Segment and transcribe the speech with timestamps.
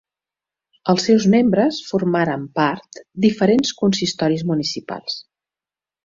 [0.93, 5.19] Els seus membres formaren part diferents consistoris municipals.